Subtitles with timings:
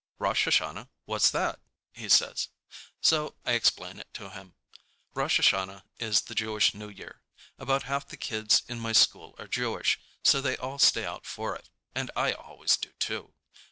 [0.17, 0.89] "Rosh Hashanah?
[1.05, 1.59] What's that?"
[1.93, 2.47] he says.
[3.01, 4.55] So I explain to him.
[5.13, 7.21] Rosh Hashanah is the Jewish New Year.
[7.59, 11.55] About half the kids in my school are Jewish, so they all stay out for
[11.55, 13.35] it, and I always do too.